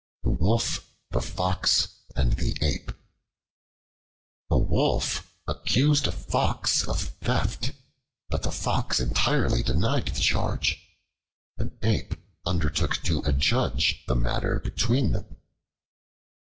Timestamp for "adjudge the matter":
13.25-14.57